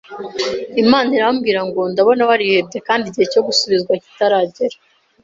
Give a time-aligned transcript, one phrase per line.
[0.83, 4.77] Imana irambwira ngo ndabona warahabye kandi igihe cyo gusubizwa kitaragera,